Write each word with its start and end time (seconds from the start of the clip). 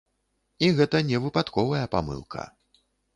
І 0.67 0.69
гэта 0.79 1.01
не 1.09 1.19
выпадковая 1.25 1.83
памылка. 1.97 2.47